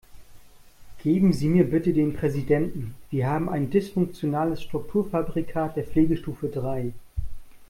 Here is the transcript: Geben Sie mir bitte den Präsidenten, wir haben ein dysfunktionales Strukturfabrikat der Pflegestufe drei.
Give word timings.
Geben 1.03 1.31
Sie 1.31 1.47
mir 1.47 1.63
bitte 1.69 1.93
den 1.93 2.15
Präsidenten, 2.15 2.95
wir 3.11 3.27
haben 3.29 3.47
ein 3.47 3.69
dysfunktionales 3.69 4.63
Strukturfabrikat 4.63 5.75
der 5.77 5.83
Pflegestufe 5.83 6.47
drei. 6.47 6.91